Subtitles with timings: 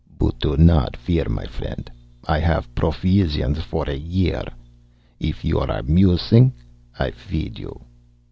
[0.17, 1.89] "But do not fear, my friendt!
[2.27, 4.41] I haff profisions for a year.
[5.19, 6.53] If you are amusing,
[6.97, 7.83] I feed you.